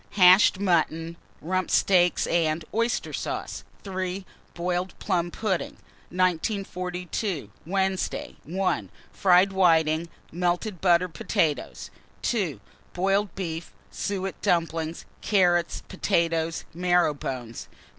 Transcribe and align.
Hashed 0.17 0.59
mutton, 0.59 1.15
rump 1.41 1.69
steaks 1.69 2.25
and 2.25 2.65
oyster 2.73 3.13
sauce. 3.13 3.63
3. 3.83 4.25
Boiled 4.55 4.97
plum 4.97 5.29
pudding. 5.29 5.73
1942. 6.09 7.51
Wednesday. 7.67 8.35
1. 8.43 8.89
Fried 9.13 9.51
whitings, 9.53 10.07
melted 10.31 10.81
butter, 10.81 11.07
potatoes. 11.07 11.91
2. 12.23 12.59
Boiled 12.93 13.35
beef, 13.35 13.71
suet 13.91 14.33
dumplings, 14.41 15.05
carrots, 15.21 15.83
potatoes, 15.87 16.65
marrow 16.73 17.13
bones. 17.13 17.67